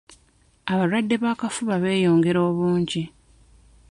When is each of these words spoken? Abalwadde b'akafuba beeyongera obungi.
Abalwadde 0.71 1.15
b'akafuba 1.23 1.75
beeyongera 1.83 2.39
obungi. 2.49 3.03